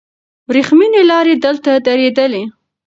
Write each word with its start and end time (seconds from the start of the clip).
وریښمینې 0.47 1.01
لارې 1.11 1.33
دلته 1.45 1.71
تېرېدلې. 1.85 2.43